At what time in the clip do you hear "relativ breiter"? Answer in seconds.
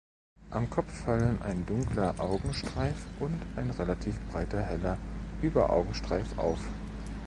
3.69-4.59